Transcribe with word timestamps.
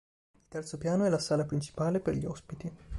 Il 0.33 0.45
terzo 0.47 0.79
piano 0.79 1.03
è 1.05 1.09
la 1.09 1.19
sala 1.19 1.45
principale 1.45 1.99
per 1.99 2.15
gli 2.15 2.25
ospiti. 2.25 2.71